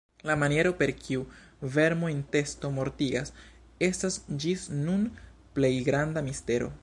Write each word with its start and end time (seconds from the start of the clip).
La 0.27 0.35
maniero, 0.43 0.69
per 0.79 0.91
kiu 1.01 1.25
"vermo-intesto" 1.75 2.71
mortigas, 2.79 3.35
estas 3.91 4.19
ĝis 4.45 4.67
nun 4.83 5.09
plej 5.59 5.75
granda 5.91 6.29
mistero. 6.31 6.77